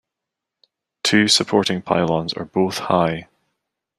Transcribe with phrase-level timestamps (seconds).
[1.03, 3.27] Two supporting pylons are both high.